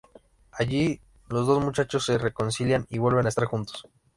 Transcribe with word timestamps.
Allí 0.51 0.99
los 1.29 1.45
dos 1.45 1.63
muchachos 1.63 2.05
se 2.07 2.17
reconcilian 2.17 2.87
y 2.89 2.97
vuelven 2.97 3.27
a 3.27 3.29
estar 3.29 3.45
juntos. 3.45 3.85